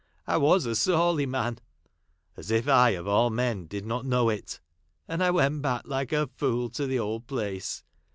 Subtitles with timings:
[0.25, 1.59] <I was a Sawley man,"
[2.35, 4.59] (as if I,, of all men, did not know it!)
[5.07, 7.83] "and I went back like a fool to the old place.